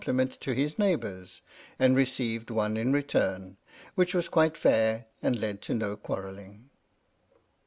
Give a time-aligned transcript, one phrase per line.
[0.01, 1.43] "PINAFORE" ment to his neighbours,
[1.77, 3.57] and received one in return,
[3.93, 6.71] which was quite fair and led to no quarrelling.